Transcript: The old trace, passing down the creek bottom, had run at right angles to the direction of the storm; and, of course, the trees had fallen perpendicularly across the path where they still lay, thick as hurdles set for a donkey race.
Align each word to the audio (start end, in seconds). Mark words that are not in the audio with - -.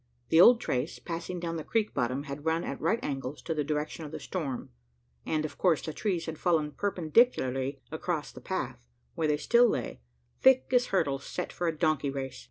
The 0.29 0.41
old 0.41 0.59
trace, 0.59 0.97
passing 0.97 1.39
down 1.39 1.57
the 1.57 1.63
creek 1.63 1.93
bottom, 1.93 2.23
had 2.23 2.43
run 2.43 2.63
at 2.63 2.81
right 2.81 2.97
angles 3.03 3.39
to 3.43 3.53
the 3.53 3.63
direction 3.63 4.03
of 4.03 4.11
the 4.11 4.19
storm; 4.19 4.71
and, 5.27 5.45
of 5.45 5.59
course, 5.59 5.83
the 5.83 5.93
trees 5.93 6.25
had 6.25 6.39
fallen 6.39 6.71
perpendicularly 6.71 7.83
across 7.91 8.31
the 8.31 8.41
path 8.41 8.79
where 9.13 9.27
they 9.27 9.37
still 9.37 9.69
lay, 9.69 10.01
thick 10.39 10.65
as 10.73 10.87
hurdles 10.87 11.25
set 11.25 11.53
for 11.53 11.67
a 11.67 11.77
donkey 11.77 12.09
race. 12.09 12.39